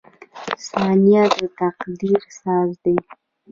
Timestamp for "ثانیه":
0.69-1.23